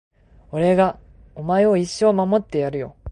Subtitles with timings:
[0.51, 0.99] 俺が
[1.35, 2.95] お前を一生守ってやるよ